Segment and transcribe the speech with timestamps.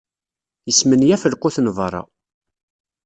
[0.67, 2.01] Yesmenyaf lqut n berra.